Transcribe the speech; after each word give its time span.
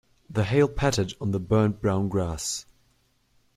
The 0.27 0.45
hail 0.45 0.67
pattered 0.67 1.13
on 1.21 1.29
the 1.29 1.39
burnt 1.39 1.79
brown 1.79 2.09
grass. 2.09 2.65